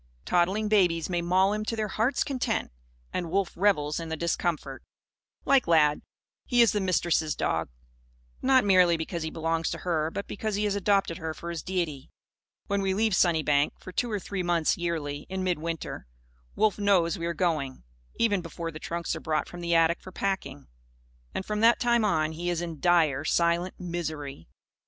Toddling 0.25 0.67
babies 0.67 1.11
may 1.11 1.21
maul 1.21 1.53
him 1.53 1.63
to 1.65 1.75
their 1.75 1.89
hearts' 1.89 2.23
content; 2.23 2.71
and 3.13 3.29
Wolf 3.29 3.51
revels 3.55 3.99
in 3.99 4.09
the 4.09 4.17
discomfort. 4.17 4.81
Like 5.45 5.67
Lad, 5.67 6.01
he 6.43 6.63
is 6.63 6.71
the 6.71 6.81
Mistress' 6.81 7.35
dog. 7.35 7.69
Not 8.41 8.65
merely 8.65 8.97
because 8.97 9.21
he 9.21 9.29
belongs 9.29 9.69
to 9.69 9.77
her; 9.85 10.09
but 10.09 10.25
because 10.25 10.55
he 10.55 10.63
has 10.63 10.73
adopted 10.73 11.19
her 11.19 11.35
for 11.35 11.51
his 11.51 11.61
deity. 11.61 12.09
When 12.65 12.81
we 12.81 12.95
leave 12.95 13.15
Sunnybank, 13.15 13.79
for 13.79 13.91
two 13.91 14.09
or 14.11 14.19
three 14.19 14.41
months, 14.41 14.75
yearly, 14.75 15.27
in 15.29 15.43
midwinter, 15.43 16.07
Wolf 16.55 16.79
knows 16.79 17.19
we 17.19 17.27
are 17.27 17.35
going; 17.35 17.83
even 18.15 18.41
before 18.41 18.71
the 18.71 18.79
trunks 18.79 19.15
are 19.15 19.19
brought 19.19 19.47
from 19.47 19.61
the 19.61 19.75
attic 19.75 20.01
for 20.01 20.11
packing. 20.11 20.65
And, 21.35 21.45
from 21.45 21.59
that 21.59 21.79
time 21.79 22.03
on, 22.03 22.31
he 22.31 22.49
is 22.49 22.59
in 22.59 22.79
dire, 22.79 23.23
silent 23.23 23.79
misery. 23.79 24.47